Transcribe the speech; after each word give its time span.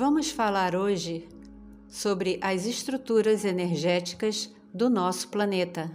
Vamos 0.00 0.30
falar 0.30 0.74
hoje 0.74 1.28
sobre 1.86 2.38
as 2.40 2.64
estruturas 2.64 3.44
energéticas 3.44 4.50
do 4.72 4.88
nosso 4.88 5.28
planeta, 5.28 5.90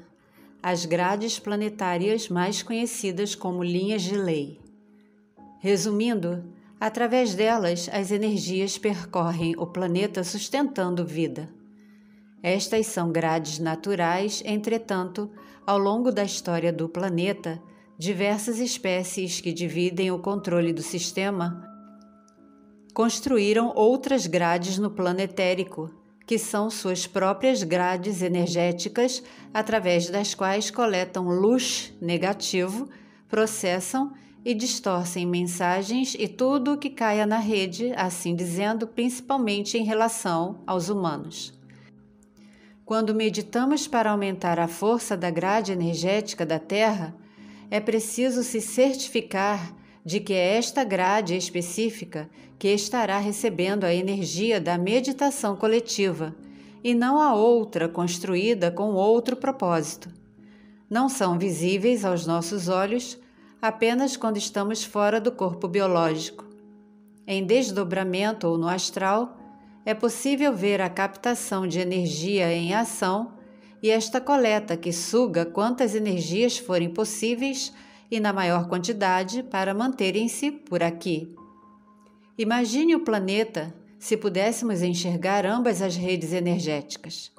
as 0.61 0.85
grades 0.85 1.39
planetárias 1.39 2.29
mais 2.29 2.61
conhecidas 2.61 3.33
como 3.33 3.63
linhas 3.63 4.03
de 4.03 4.15
lei. 4.15 4.59
Resumindo, 5.59 6.43
através 6.79 7.33
delas 7.33 7.89
as 7.91 8.11
energias 8.11 8.77
percorrem 8.77 9.55
o 9.57 9.65
planeta 9.65 10.23
sustentando 10.23 11.03
vida. 11.03 11.49
Estas 12.43 12.85
são 12.85 13.11
grades 13.11 13.57
naturais, 13.57 14.43
entretanto, 14.45 15.31
ao 15.65 15.79
longo 15.79 16.11
da 16.11 16.23
história 16.23 16.71
do 16.71 16.87
planeta, 16.87 17.59
diversas 17.97 18.59
espécies 18.59 19.41
que 19.41 19.51
dividem 19.51 20.11
o 20.11 20.19
controle 20.19 20.71
do 20.71 20.83
sistema 20.83 21.74
construíram 22.95 23.73
outras 23.75 24.25
grades 24.25 24.77
no 24.77 24.89
plano 24.89 25.19
etérico, 25.19 25.91
que 26.25 26.39
são 26.39 26.69
suas 26.69 27.05
próprias 27.05 27.61
grades 27.61 28.21
energéticas, 28.21 29.21
através 29.53 30.09
das 30.09 30.33
quais 30.33 30.71
coletam 30.71 31.27
luz 31.27 31.93
negativo, 32.01 32.87
processam 33.27 34.13
e 34.45 34.53
distorcem 34.53 35.25
mensagens 35.25 36.15
e 36.17 36.25
tudo 36.25 36.71
o 36.71 36.77
que 36.77 36.89
caia 36.89 37.25
na 37.25 37.37
rede, 37.37 37.91
assim 37.97 38.33
dizendo, 38.33 38.87
principalmente 38.87 39.77
em 39.77 39.83
relação 39.83 40.63
aos 40.65 40.87
humanos. 40.87 41.53
Quando 42.85 43.13
meditamos 43.13 43.89
para 43.89 44.11
aumentar 44.11 44.57
a 44.57 44.69
força 44.69 45.17
da 45.17 45.29
grade 45.29 45.73
energética 45.73 46.45
da 46.45 46.59
Terra, 46.59 47.13
é 47.69 47.81
preciso 47.81 48.41
se 48.41 48.61
certificar 48.61 49.75
de 50.05 50.19
que 50.19 50.33
é 50.33 50.57
esta 50.57 50.83
grade 50.83 51.35
específica 51.35 52.29
que 52.59 52.67
estará 52.67 53.17
recebendo 53.17 53.83
a 53.83 53.93
energia 53.93 54.61
da 54.61 54.77
meditação 54.77 55.55
coletiva 55.55 56.35
e 56.83 56.93
não 56.93 57.19
a 57.19 57.33
outra 57.33 57.89
construída 57.89 58.69
com 58.69 58.93
outro 58.93 59.35
propósito. 59.35 60.09
Não 60.87 61.09
são 61.09 61.39
visíveis 61.39 62.05
aos 62.05 62.27
nossos 62.27 62.69
olhos 62.69 63.19
apenas 63.59 64.15
quando 64.15 64.37
estamos 64.37 64.83
fora 64.83 65.19
do 65.19 65.31
corpo 65.31 65.67
biológico. 65.67 66.45
Em 67.25 67.43
desdobramento 67.43 68.47
ou 68.47 68.59
no 68.59 68.67
astral, 68.67 69.39
é 69.83 69.95
possível 69.95 70.53
ver 70.53 70.81
a 70.81 70.89
captação 70.89 71.65
de 71.65 71.79
energia 71.79 72.53
em 72.53 72.75
ação 72.75 73.33
e 73.81 73.89
esta 73.89 74.21
coleta 74.21 74.77
que 74.77 74.93
suga 74.93 75.45
quantas 75.45 75.95
energias 75.95 76.59
forem 76.59 76.89
possíveis 76.89 77.73
e 78.15 78.19
na 78.19 78.31
maior 78.31 78.67
quantidade 78.69 79.43
para 79.43 79.73
manterem-se 79.73 80.49
por 80.49 80.81
aqui. 80.81 81.35
Imagine 82.37 82.95
o 82.95 83.01
planeta 83.01 83.75
se 83.99 84.15
pudéssemos 84.15 84.81
enxergar 84.81 85.45
ambas 85.45 85.81
as 85.81 85.97
redes 85.97 86.31
energéticas. 86.31 87.29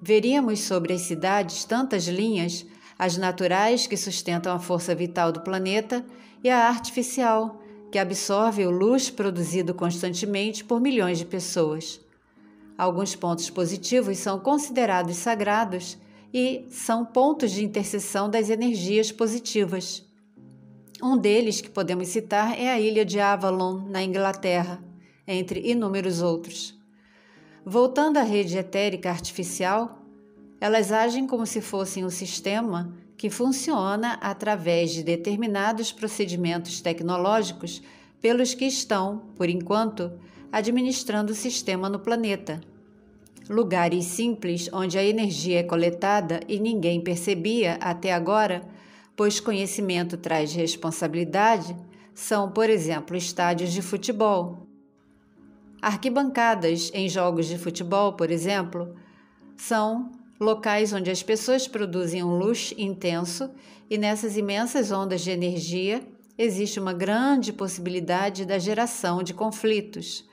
Veríamos 0.00 0.60
sobre 0.60 0.92
as 0.92 1.00
cidades 1.00 1.64
tantas 1.64 2.06
linhas, 2.06 2.64
as 2.96 3.16
naturais 3.16 3.88
que 3.88 3.96
sustentam 3.96 4.52
a 4.52 4.60
força 4.60 4.94
vital 4.94 5.32
do 5.32 5.40
planeta 5.40 6.04
e 6.44 6.48
a 6.48 6.68
artificial, 6.68 7.60
que 7.90 7.98
absorve 7.98 8.64
o 8.64 8.70
luz 8.70 9.10
produzido 9.10 9.74
constantemente 9.74 10.64
por 10.64 10.80
milhões 10.80 11.18
de 11.18 11.24
pessoas. 11.24 12.00
Alguns 12.78 13.16
pontos 13.16 13.50
positivos 13.50 14.18
são 14.18 14.38
considerados 14.38 15.16
sagrados 15.16 15.98
e 16.32 16.66
são 16.68 17.04
pontos 17.04 17.50
de 17.52 17.64
interseção 17.64 18.28
das 18.28 18.50
energias 18.50 19.10
positivas. 19.10 20.04
Um 21.06 21.18
deles 21.18 21.60
que 21.60 21.68
podemos 21.68 22.08
citar 22.08 22.58
é 22.58 22.72
a 22.72 22.80
ilha 22.80 23.04
de 23.04 23.20
Avalon, 23.20 23.82
na 23.90 24.02
Inglaterra, 24.02 24.82
entre 25.28 25.60
inúmeros 25.60 26.22
outros. 26.22 26.74
Voltando 27.62 28.16
à 28.16 28.22
rede 28.22 28.56
etérica 28.56 29.10
artificial, 29.10 30.02
elas 30.58 30.90
agem 30.90 31.26
como 31.26 31.44
se 31.44 31.60
fossem 31.60 32.06
um 32.06 32.10
sistema 32.10 32.90
que 33.18 33.28
funciona 33.28 34.14
através 34.14 34.92
de 34.92 35.02
determinados 35.02 35.92
procedimentos 35.92 36.80
tecnológicos 36.80 37.82
pelos 38.18 38.54
que 38.54 38.64
estão, 38.64 39.24
por 39.36 39.50
enquanto, 39.50 40.10
administrando 40.50 41.32
o 41.32 41.36
sistema 41.36 41.90
no 41.90 41.98
planeta 41.98 42.62
lugares 43.48 44.06
simples 44.06 44.70
onde 44.72 44.98
a 44.98 45.04
energia 45.04 45.60
é 45.60 45.62
coletada 45.62 46.40
e 46.48 46.58
ninguém 46.58 47.00
percebia 47.00 47.74
até 47.80 48.12
agora, 48.12 48.62
pois 49.16 49.40
conhecimento 49.40 50.16
traz 50.16 50.52
responsabilidade, 50.52 51.76
são, 52.14 52.50
por 52.50 52.70
exemplo, 52.70 53.16
estádios 53.16 53.72
de 53.72 53.82
futebol. 53.82 54.66
Arquibancadas 55.80 56.90
em 56.94 57.08
jogos 57.08 57.46
de 57.46 57.58
futebol, 57.58 58.14
por 58.14 58.30
exemplo, 58.30 58.94
são 59.56 60.10
locais 60.40 60.92
onde 60.92 61.10
as 61.10 61.22
pessoas 61.22 61.68
produzem 61.68 62.22
um 62.22 62.36
luz 62.36 62.72
intenso 62.76 63.50
e 63.88 63.98
nessas 63.98 64.36
imensas 64.36 64.90
ondas 64.90 65.20
de 65.20 65.30
energia 65.30 66.02
existe 66.36 66.80
uma 66.80 66.92
grande 66.92 67.52
possibilidade 67.52 68.44
da 68.44 68.58
geração 68.58 69.22
de 69.22 69.32
conflitos 69.32 70.28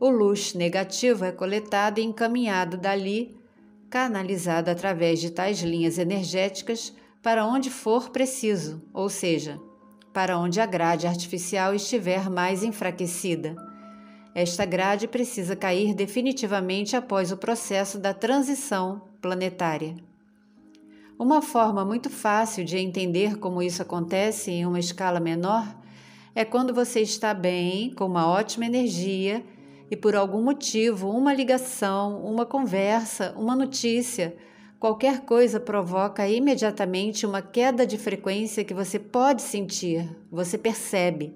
o 0.00 0.08
luz 0.08 0.54
negativo 0.54 1.26
é 1.26 1.30
coletado 1.30 2.00
e 2.00 2.02
encaminhado 2.02 2.78
dali, 2.78 3.36
canalizado 3.90 4.70
através 4.70 5.20
de 5.20 5.30
tais 5.30 5.60
linhas 5.60 5.98
energéticas 5.98 6.94
para 7.22 7.44
onde 7.44 7.70
for 7.70 8.10
preciso, 8.10 8.82
ou 8.92 9.08
seja, 9.08 9.60
para 10.12 10.38
onde 10.38 10.60
a 10.60 10.66
grade 10.66 11.06
artificial 11.06 11.74
estiver 11.74 12.30
mais 12.30 12.62
enfraquecida. 12.62 13.54
Esta 14.34 14.64
grade 14.64 15.06
precisa 15.06 15.54
cair 15.54 15.94
definitivamente 15.94 16.96
após 16.96 17.30
o 17.30 17.36
processo 17.36 17.98
da 17.98 18.14
transição 18.14 19.02
planetária. 19.20 19.96
Uma 21.18 21.42
forma 21.42 21.84
muito 21.84 22.08
fácil 22.08 22.64
de 22.64 22.78
entender 22.78 23.36
como 23.36 23.62
isso 23.62 23.82
acontece 23.82 24.50
em 24.50 24.64
uma 24.64 24.78
escala 24.78 25.20
menor 25.20 25.76
é 26.34 26.44
quando 26.44 26.72
você 26.72 27.00
está 27.00 27.34
bem, 27.34 27.92
com 27.92 28.06
uma 28.06 28.26
ótima 28.26 28.64
energia 28.64 29.44
e 29.90 29.96
por 29.96 30.14
algum 30.14 30.42
motivo, 30.42 31.10
uma 31.10 31.34
ligação, 31.34 32.24
uma 32.24 32.46
conversa, 32.46 33.34
uma 33.36 33.54
notícia, 33.54 34.34
qualquer 34.80 35.20
coisa 35.20 35.60
provoca 35.60 36.26
imediatamente 36.26 37.26
uma 37.26 37.42
queda 37.42 37.86
de 37.86 37.98
frequência 37.98 38.64
que 38.64 38.72
você 38.72 38.98
pode 38.98 39.42
sentir, 39.42 40.08
você 40.32 40.56
percebe. 40.56 41.34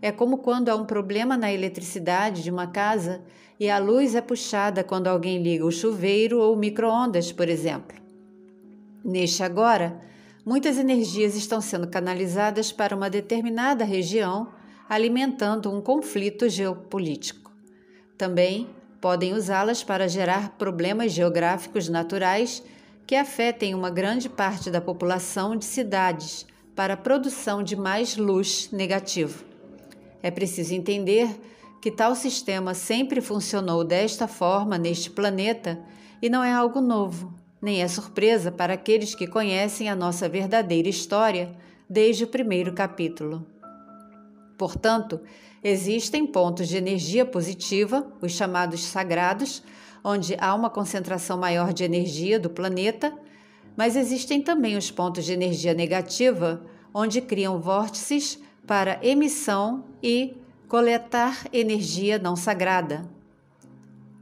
É 0.00 0.12
como 0.12 0.38
quando 0.38 0.68
há 0.68 0.76
um 0.76 0.86
problema 0.86 1.36
na 1.36 1.52
eletricidade 1.52 2.44
de 2.44 2.50
uma 2.50 2.68
casa 2.68 3.22
e 3.58 3.68
a 3.68 3.78
luz 3.78 4.14
é 4.14 4.20
puxada 4.20 4.84
quando 4.84 5.08
alguém 5.08 5.42
liga 5.42 5.66
o 5.66 5.72
chuveiro 5.72 6.38
ou 6.38 6.54
o 6.54 6.56
micro-ondas, 6.56 7.32
por 7.32 7.48
exemplo. 7.48 7.98
Neste 9.04 9.42
agora, 9.42 10.00
muitas 10.44 10.78
energias 10.78 11.34
estão 11.34 11.60
sendo 11.60 11.88
canalizadas 11.88 12.70
para 12.70 12.94
uma 12.94 13.10
determinada 13.10 13.84
região, 13.84 14.52
alimentando 14.88 15.72
um 15.72 15.80
conflito 15.80 16.48
geopolítico. 16.48 17.50
Também 18.16 18.68
podem 19.00 19.34
usá-las 19.34 19.82
para 19.82 20.08
gerar 20.08 20.50
problemas 20.50 21.10
geográficos 21.12 21.88
naturais 21.88 22.62
que 23.06 23.14
afetem 23.14 23.74
uma 23.74 23.88
grande 23.88 24.28
parte 24.28 24.70
da 24.70 24.80
população 24.80 25.54
de 25.56 25.64
cidades 25.64 26.44
para 26.74 26.94
a 26.94 26.96
produção 26.96 27.62
de 27.62 27.76
mais 27.76 28.16
luz 28.16 28.70
negativo. 28.72 29.44
É 30.22 30.30
preciso 30.30 30.74
entender 30.74 31.28
que 31.80 31.90
tal 31.90 32.16
sistema 32.16 32.74
sempre 32.74 33.20
funcionou 33.20 33.84
desta 33.84 34.26
forma 34.26 34.76
neste 34.76 35.08
planeta 35.08 35.78
e 36.20 36.28
não 36.28 36.42
é 36.42 36.52
algo 36.52 36.80
novo, 36.80 37.32
nem 37.62 37.80
é 37.80 37.86
surpresa 37.86 38.50
para 38.50 38.74
aqueles 38.74 39.14
que 39.14 39.26
conhecem 39.26 39.88
a 39.88 39.94
nossa 39.94 40.28
verdadeira 40.28 40.88
história 40.88 41.54
desde 41.88 42.24
o 42.24 42.28
primeiro 42.28 42.72
capítulo. 42.72 43.46
Portanto, 44.58 45.20
existem 45.62 46.26
pontos 46.26 46.66
de 46.66 46.76
energia 46.76 47.24
positiva, 47.24 48.06
os 48.20 48.32
chamados 48.32 48.82
sagrados, 48.82 49.62
onde 50.08 50.36
há 50.38 50.54
uma 50.54 50.70
concentração 50.70 51.36
maior 51.36 51.72
de 51.72 51.82
energia 51.82 52.38
do 52.38 52.48
planeta, 52.48 53.12
mas 53.76 53.96
existem 53.96 54.40
também 54.40 54.76
os 54.76 54.88
pontos 54.88 55.24
de 55.24 55.32
energia 55.32 55.74
negativa, 55.74 56.64
onde 56.94 57.20
criam 57.20 57.60
vórtices 57.60 58.38
para 58.64 59.04
emissão 59.04 59.84
e 60.00 60.36
coletar 60.68 61.48
energia 61.52 62.20
não 62.20 62.36
sagrada. 62.36 63.04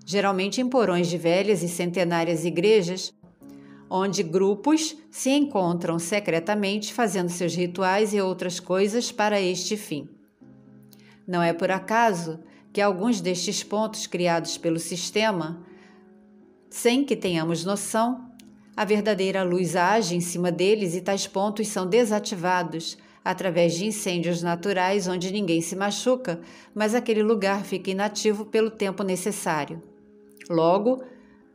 Geralmente 0.07 0.59
em 0.59 0.67
porões 0.67 1.07
de 1.07 1.19
velhas 1.19 1.63
e 1.63 1.69
centenárias 1.69 2.47
igrejas, 2.47 3.13
onde 3.91 4.23
grupos 4.23 4.97
se 5.11 5.29
encontram 5.29 5.99
secretamente 5.99 6.95
fazendo 6.95 7.29
seus 7.29 7.55
rituais 7.55 8.15
e 8.15 8.21
outras 8.23 8.59
coisas 8.59 9.13
para 9.13 9.39
este 9.39 9.77
fim. 9.77 10.09
Não 11.29 11.43
é 11.43 11.53
por 11.53 11.71
acaso 11.71 12.41
que 12.73 12.81
alguns 12.81 13.21
destes 13.21 13.63
pontos 13.63 14.07
criados 14.07 14.57
pelo 14.57 14.79
sistema, 14.79 15.63
sem 16.75 17.05
que 17.05 17.15
tenhamos 17.15 17.65
noção, 17.65 18.29
a 18.77 18.85
verdadeira 18.85 19.45
luz 19.45 19.77
age 19.77 20.17
em 20.17 20.21
cima 20.21 20.51
deles 20.51 20.97
e 20.97 21.01
tais 21.01 21.25
pontos 21.25 21.69
são 21.69 21.87
desativados 21.87 22.99
através 23.25 23.75
de 23.75 23.87
incêndios 23.87 24.43
naturais 24.43 25.07
onde 25.07 25.31
ninguém 25.31 25.61
se 25.61 25.77
machuca, 25.77 26.41
mas 26.75 26.93
aquele 26.93 27.23
lugar 27.23 27.65
fica 27.65 27.93
inativo 27.93 28.45
pelo 28.45 28.73
tempo 28.73 29.05
necessário. 29.05 29.81
Logo, 30.51 31.01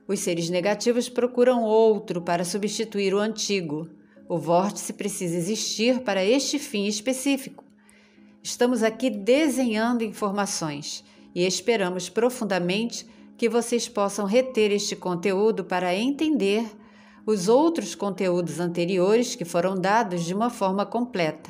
os 0.07 0.21
seres 0.21 0.49
negativos 0.49 1.09
procuram 1.09 1.63
outro 1.63 2.21
para 2.21 2.45
substituir 2.45 3.13
o 3.13 3.19
antigo. 3.19 3.89
O 4.25 4.37
vórtice 4.37 4.93
precisa 4.93 5.35
existir 5.35 5.99
para 5.99 6.23
este 6.23 6.57
fim 6.57 6.85
específico. 6.85 7.65
Estamos 8.41 8.83
aqui 8.83 9.09
desenhando 9.09 10.01
informações 10.01 11.03
e 11.35 11.45
esperamos 11.45 12.07
profundamente 12.07 13.05
que 13.39 13.47
vocês 13.47 13.87
possam 13.87 14.25
reter 14.25 14.69
este 14.69 14.97
conteúdo 14.97 15.63
para 15.63 15.95
entender 15.95 16.69
os 17.25 17.47
outros 17.47 17.95
conteúdos 17.95 18.59
anteriores 18.59 19.33
que 19.33 19.45
foram 19.45 19.79
dados 19.79 20.25
de 20.25 20.33
uma 20.33 20.49
forma 20.49 20.85
completa. 20.85 21.49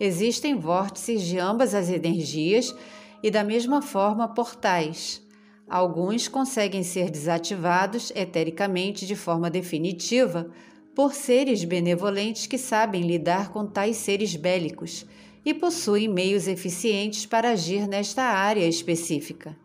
Existem 0.00 0.56
vórtices 0.58 1.22
de 1.22 1.38
ambas 1.38 1.76
as 1.76 1.90
energias 1.90 2.74
e, 3.22 3.30
da 3.30 3.44
mesma 3.44 3.80
forma, 3.80 4.26
portais. 4.34 5.22
Alguns 5.68 6.26
conseguem 6.26 6.82
ser 6.82 7.08
desativados 7.08 8.10
etericamente 8.16 9.06
de 9.06 9.14
forma 9.14 9.48
definitiva 9.48 10.50
por 10.92 11.14
seres 11.14 11.62
benevolentes 11.62 12.48
que 12.48 12.58
sabem 12.58 13.02
lidar 13.02 13.52
com 13.52 13.64
tais 13.64 13.96
seres 13.96 14.34
bélicos 14.34 15.06
e 15.44 15.54
possuem 15.54 16.08
meios 16.08 16.48
eficientes 16.48 17.26
para 17.26 17.50
agir 17.50 17.86
nesta 17.86 18.24
área 18.24 18.66
específica. 18.66 19.56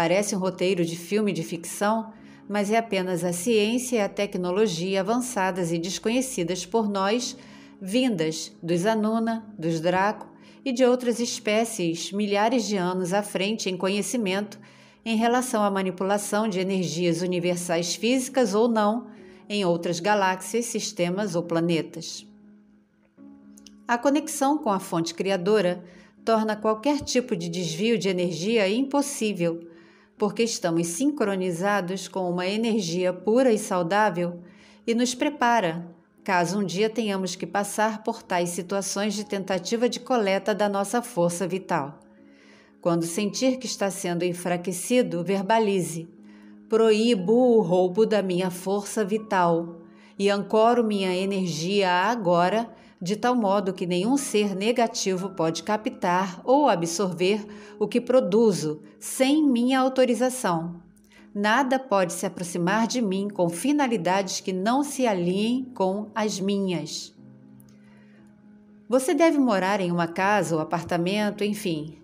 Parece 0.00 0.34
um 0.34 0.38
roteiro 0.38 0.82
de 0.82 0.96
filme 0.96 1.30
de 1.30 1.42
ficção, 1.42 2.10
mas 2.48 2.70
é 2.70 2.78
apenas 2.78 3.22
a 3.22 3.34
ciência 3.34 3.96
e 3.96 4.00
a 4.00 4.08
tecnologia 4.08 5.00
avançadas 5.00 5.72
e 5.72 5.78
desconhecidas 5.78 6.64
por 6.64 6.88
nós, 6.88 7.36
vindas 7.78 8.50
dos 8.62 8.86
Anuna, 8.86 9.46
dos 9.58 9.78
Draco 9.78 10.26
e 10.64 10.72
de 10.72 10.86
outras 10.86 11.20
espécies 11.20 12.12
milhares 12.12 12.66
de 12.66 12.78
anos 12.78 13.12
à 13.12 13.22
frente 13.22 13.68
em 13.68 13.76
conhecimento 13.76 14.58
em 15.04 15.18
relação 15.18 15.62
à 15.62 15.70
manipulação 15.70 16.48
de 16.48 16.60
energias 16.60 17.20
universais 17.20 17.94
físicas 17.94 18.54
ou 18.54 18.68
não 18.68 19.08
em 19.50 19.66
outras 19.66 20.00
galáxias, 20.00 20.64
sistemas 20.64 21.34
ou 21.34 21.42
planetas. 21.42 22.26
A 23.86 23.98
conexão 23.98 24.56
com 24.56 24.70
a 24.70 24.80
fonte 24.80 25.12
criadora 25.12 25.84
torna 26.24 26.56
qualquer 26.56 27.00
tipo 27.00 27.36
de 27.36 27.50
desvio 27.50 27.98
de 27.98 28.08
energia 28.08 28.66
impossível, 28.66 29.68
porque 30.20 30.42
estamos 30.42 30.86
sincronizados 30.88 32.06
com 32.06 32.28
uma 32.30 32.46
energia 32.46 33.10
pura 33.10 33.50
e 33.50 33.58
saudável 33.58 34.38
e 34.86 34.94
nos 34.94 35.14
prepara 35.14 35.96
caso 36.22 36.58
um 36.58 36.64
dia 36.64 36.90
tenhamos 36.90 37.34
que 37.34 37.46
passar 37.46 38.02
por 38.04 38.22
tais 38.22 38.50
situações 38.50 39.14
de 39.14 39.24
tentativa 39.24 39.88
de 39.88 39.98
coleta 39.98 40.54
da 40.54 40.68
nossa 40.68 41.00
força 41.00 41.48
vital. 41.48 42.00
Quando 42.82 43.06
sentir 43.06 43.56
que 43.56 43.64
está 43.64 43.90
sendo 43.90 44.22
enfraquecido, 44.22 45.24
verbalize: 45.24 46.06
Proíbo 46.68 47.56
o 47.56 47.62
roubo 47.62 48.04
da 48.04 48.20
minha 48.20 48.50
força 48.50 49.02
vital 49.02 49.80
e 50.18 50.28
ancoro 50.28 50.84
minha 50.84 51.16
energia 51.16 51.90
agora 51.90 52.70
de 53.00 53.16
tal 53.16 53.34
modo 53.34 53.72
que 53.72 53.86
nenhum 53.86 54.16
ser 54.18 54.54
negativo 54.54 55.30
pode 55.30 55.62
captar 55.62 56.42
ou 56.44 56.68
absorver 56.68 57.46
o 57.78 57.88
que 57.88 58.00
produzo 58.00 58.82
sem 58.98 59.42
minha 59.42 59.80
autorização. 59.80 60.82
Nada 61.34 61.78
pode 61.78 62.12
se 62.12 62.26
aproximar 62.26 62.86
de 62.86 63.00
mim 63.00 63.28
com 63.28 63.48
finalidades 63.48 64.40
que 64.40 64.52
não 64.52 64.82
se 64.82 65.06
alinhem 65.06 65.64
com 65.74 66.10
as 66.14 66.38
minhas. 66.38 67.14
Você 68.86 69.14
deve 69.14 69.38
morar 69.38 69.80
em 69.80 69.90
uma 69.90 70.08
casa 70.08 70.56
ou 70.56 70.60
apartamento, 70.60 71.44
enfim, 71.44 71.96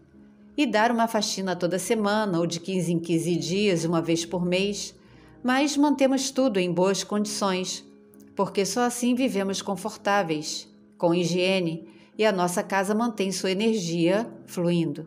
e 0.56 0.64
dar 0.64 0.90
uma 0.90 1.08
faxina 1.08 1.54
toda 1.54 1.78
semana 1.78 2.38
ou 2.38 2.46
de 2.46 2.60
15 2.60 2.92
em 2.92 2.98
15 2.98 3.36
dias, 3.36 3.84
uma 3.84 4.00
vez 4.00 4.24
por 4.24 4.46
mês, 4.46 4.94
mas 5.42 5.76
mantemos 5.76 6.30
tudo 6.30 6.58
em 6.58 6.72
boas 6.72 7.04
condições, 7.04 7.84
porque 8.34 8.64
só 8.64 8.82
assim 8.82 9.14
vivemos 9.14 9.60
confortáveis 9.60 10.74
com 10.98 11.14
higiene 11.14 11.86
e 12.18 12.24
a 12.24 12.32
nossa 12.32 12.62
casa 12.62 12.94
mantém 12.94 13.30
sua 13.30 13.50
energia 13.50 14.26
fluindo. 14.46 15.06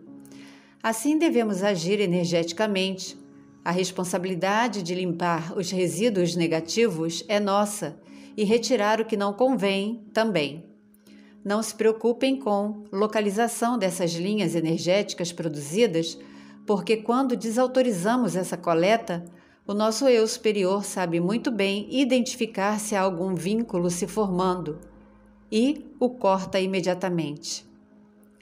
Assim 0.81 1.17
devemos 1.17 1.63
agir 1.63 1.99
energeticamente. 1.99 3.17
A 3.65 3.71
responsabilidade 3.71 4.81
de 4.81 4.95
limpar 4.95 5.57
os 5.57 5.69
resíduos 5.69 6.35
negativos 6.35 7.23
é 7.27 7.39
nossa 7.39 7.99
e 8.37 8.43
retirar 8.43 9.01
o 9.01 9.05
que 9.05 9.17
não 9.17 9.33
convém 9.33 10.01
também. 10.13 10.63
Não 11.43 11.61
se 11.61 11.75
preocupem 11.75 12.37
com 12.37 12.85
localização 12.91 13.77
dessas 13.77 14.13
linhas 14.13 14.55
energéticas 14.55 15.31
produzidas, 15.31 16.17
porque 16.65 16.97
quando 16.97 17.35
desautorizamos 17.35 18.35
essa 18.35 18.55
coleta, 18.55 19.25
o 19.67 19.73
nosso 19.73 20.07
eu 20.07 20.27
superior 20.27 20.85
sabe 20.85 21.19
muito 21.19 21.51
bem 21.51 21.87
identificar 21.89 22.79
se 22.79 22.95
há 22.95 23.01
algum 23.01 23.35
vínculo 23.35 23.89
se 23.89 24.07
formando 24.07 24.79
e 25.51 25.85
o 25.99 26.09
corta 26.09 26.59
imediatamente. 26.59 27.65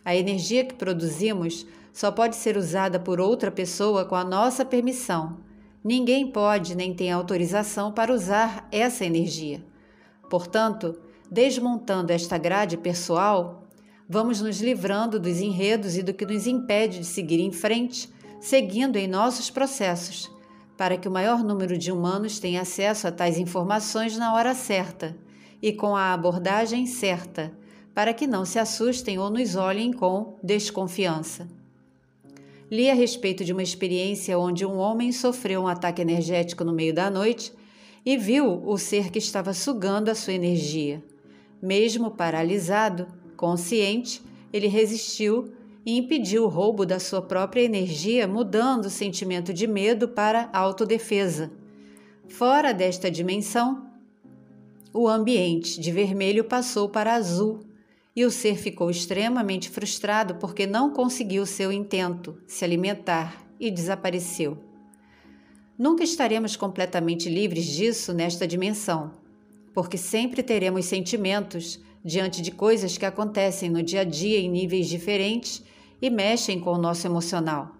A 0.03 0.15
energia 0.15 0.63
que 0.63 0.73
produzimos 0.73 1.65
só 1.93 2.11
pode 2.11 2.35
ser 2.35 2.57
usada 2.57 2.99
por 2.99 3.19
outra 3.19 3.51
pessoa 3.51 4.05
com 4.05 4.15
a 4.15 4.23
nossa 4.23 4.63
permissão. 4.63 5.37
Ninguém 5.83 6.31
pode 6.31 6.75
nem 6.75 6.93
tem 6.93 7.11
autorização 7.11 7.91
para 7.91 8.13
usar 8.13 8.67
essa 8.71 9.05
energia. 9.05 9.63
Portanto, 10.29 10.97
desmontando 11.29 12.11
esta 12.11 12.37
grade 12.37 12.77
pessoal, 12.77 13.63
vamos 14.07 14.41
nos 14.41 14.61
livrando 14.61 15.19
dos 15.19 15.39
enredos 15.39 15.97
e 15.97 16.03
do 16.03 16.13
que 16.13 16.25
nos 16.25 16.45
impede 16.45 16.99
de 16.99 17.05
seguir 17.05 17.39
em 17.39 17.51
frente, 17.51 18.09
seguindo 18.39 18.97
em 18.97 19.07
nossos 19.07 19.49
processos, 19.49 20.31
para 20.77 20.97
que 20.97 21.07
o 21.07 21.11
maior 21.11 21.43
número 21.43 21.77
de 21.77 21.91
humanos 21.91 22.39
tenha 22.39 22.61
acesso 22.61 23.07
a 23.07 23.11
tais 23.11 23.37
informações 23.37 24.17
na 24.17 24.33
hora 24.33 24.53
certa 24.53 25.15
e 25.61 25.73
com 25.73 25.95
a 25.95 26.13
abordagem 26.13 26.85
certa, 26.85 27.51
para 27.93 28.13
que 28.13 28.27
não 28.27 28.45
se 28.45 28.59
assustem 28.59 29.17
ou 29.17 29.29
nos 29.29 29.55
olhem 29.55 29.91
com 29.91 30.37
desconfiança. 30.43 31.47
Li 32.69 32.89
a 32.89 32.93
respeito 32.93 33.45
de 33.45 33.53
uma 33.53 33.63
experiência 33.63 34.37
onde 34.37 34.65
um 34.65 34.77
homem 34.77 35.11
sofreu 35.11 35.61
um 35.61 35.67
ataque 35.67 36.01
energético 36.01 36.63
no 36.63 36.73
meio 36.73 36.93
da 36.93 37.09
noite 37.09 37.53
e 38.05 38.17
viu 38.17 38.61
o 38.65 38.77
ser 38.77 39.09
que 39.09 39.19
estava 39.19 39.53
sugando 39.53 40.09
a 40.09 40.15
sua 40.15 40.33
energia. 40.33 41.01
Mesmo 41.61 42.11
paralisado, 42.11 43.07
consciente, 43.35 44.21
ele 44.51 44.67
resistiu 44.67 45.51
e 45.85 45.97
impediu 45.97 46.43
o 46.43 46.49
roubo 46.49 46.85
da 46.85 46.99
sua 46.99 47.21
própria 47.21 47.61
energia, 47.61 48.27
mudando 48.27 48.85
o 48.85 48.89
sentimento 48.89 49.53
de 49.53 49.65
medo 49.65 50.09
para 50.09 50.49
autodefesa. 50.51 51.49
Fora 52.27 52.73
desta 52.73 53.09
dimensão, 53.09 53.86
o 54.97 55.07
ambiente 55.07 55.79
de 55.79 55.91
vermelho 55.91 56.43
passou 56.43 56.89
para 56.89 57.13
azul 57.13 57.59
e 58.15 58.25
o 58.25 58.31
ser 58.31 58.57
ficou 58.57 58.89
extremamente 58.89 59.69
frustrado 59.69 60.35
porque 60.35 60.65
não 60.65 60.89
conseguiu 60.89 61.45
seu 61.45 61.71
intento, 61.71 62.35
se 62.47 62.65
alimentar, 62.65 63.45
e 63.59 63.69
desapareceu. 63.69 64.57
Nunca 65.77 66.03
estaremos 66.03 66.55
completamente 66.55 67.29
livres 67.29 67.65
disso 67.65 68.11
nesta 68.11 68.47
dimensão, 68.47 69.11
porque 69.71 69.97
sempre 69.97 70.41
teremos 70.41 70.85
sentimentos 70.85 71.79
diante 72.03 72.41
de 72.41 72.49
coisas 72.49 72.97
que 72.97 73.05
acontecem 73.05 73.69
no 73.69 73.83
dia 73.83 74.01
a 74.01 74.03
dia 74.03 74.39
em 74.39 74.49
níveis 74.49 74.87
diferentes 74.87 75.63
e 76.01 76.09
mexem 76.09 76.59
com 76.59 76.71
o 76.71 76.77
nosso 76.77 77.05
emocional. 77.05 77.75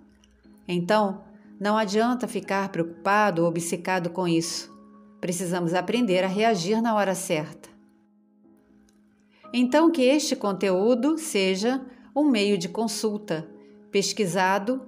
Então, 0.68 1.24
não 1.60 1.76
adianta 1.76 2.28
ficar 2.28 2.70
preocupado 2.70 3.42
ou 3.42 3.48
obcecado 3.48 4.12
com 4.12 4.28
isso. 4.28 4.77
Precisamos 5.20 5.74
aprender 5.74 6.24
a 6.24 6.28
reagir 6.28 6.82
na 6.82 6.96
hora 6.96 7.16
certa. 7.16 7.70
Então, 9.54 9.90
que 9.90 10.04
este 10.04 10.36
conteúdo 10.36 11.18
seja 11.18 11.82
um 12.16 12.24
meio 12.24 12.58
de 12.58 12.68
consulta, 12.68 13.48
pesquisado 13.92 14.82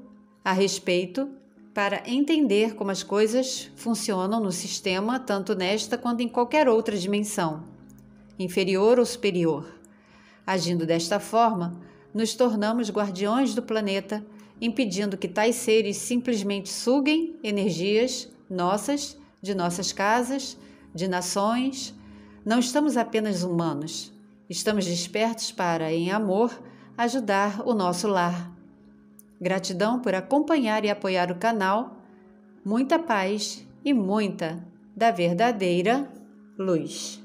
a 0.44 0.52
respeito, 0.52 1.30
para 1.74 2.04
entender 2.06 2.76
como 2.76 2.92
as 2.92 3.04
coisas 3.04 3.72
funcionam 3.76 4.40
no 4.40 4.52
sistema, 4.52 5.20
tanto 5.20 5.56
nesta 5.56 5.98
quanto 5.98 6.22
em 6.22 6.28
qualquer 6.28 6.68
outra 6.68 6.98
dimensão, 6.98 7.64
inferior 8.38 9.00
ou 9.00 9.06
superior. 9.06 9.80
Agindo 10.46 10.86
desta 10.86 11.20
forma, 11.20 11.80
nos 12.14 12.34
tornamos 12.34 12.90
guardiões 12.90 13.54
do 13.54 13.62
planeta, 13.62 14.26
impedindo 14.60 15.18
que 15.18 15.28
tais 15.28 15.56
seres 15.56 15.98
simplesmente 15.98 16.70
suguem 16.70 17.38
energias 17.44 18.28
nossas 18.50 19.19
de 19.42 19.56
nossas 19.56 19.92
casas, 19.92 20.58
de 20.94 21.08
nações. 21.08 21.96
Não 22.46 22.60
estamos 22.60 22.98
apenas 22.98 23.44
humanos, 23.44 24.12
estamos 24.50 24.86
despertos 24.86 25.52
para, 25.52 25.92
em 25.92 26.12
amor, 26.12 26.52
ajudar 26.98 27.62
o 27.68 27.74
nosso 27.74 28.08
lar. 28.08 28.52
Gratidão 29.40 30.00
por 30.00 30.14
acompanhar 30.14 30.84
e 30.84 30.90
apoiar 30.90 31.32
o 31.32 31.38
canal. 31.38 31.98
Muita 32.66 33.00
paz 33.00 33.66
e 33.86 33.94
muita 33.94 34.62
da 34.96 35.12
verdadeira 35.12 36.12
luz. 36.58 37.24